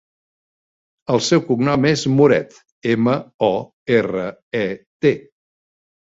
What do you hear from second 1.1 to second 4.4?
El seu cognom és Moret: ema, o, erra,